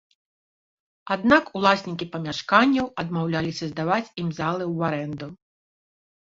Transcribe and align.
Аднак 1.15 1.51
уласнікі 1.59 2.07
памяшканняў 2.15 2.89
адмаўляліся 3.05 3.65
здаваць 3.75 4.11
ім 4.25 4.35
залы 4.41 4.63
ў 4.75 4.77
арэнду. 4.91 5.33